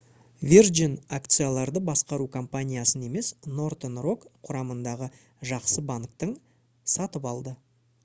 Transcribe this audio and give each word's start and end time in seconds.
virgin 0.51 0.95
акцияларды 1.17 1.81
басқару 1.89 2.27
компаниясын 2.37 3.05
емес 3.09 3.31
northern 3.61 4.01
rock 4.09 4.27
құрамындағы 4.51 5.13
«жақсы 5.53 5.89
банктің» 5.95 6.37
сатып 6.99 7.35
алды 7.35 7.59